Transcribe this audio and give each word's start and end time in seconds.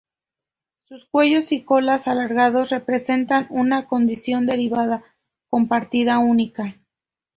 Sus 0.79 1.05
cuellos 1.05 1.51
y 1.51 1.61
colas 1.63 2.07
alargados 2.07 2.71
representan 2.71 3.45
una 3.51 3.85
condición 3.85 4.47
derivada 4.47 5.03
compartida 5.51 6.17
única. 6.17 6.75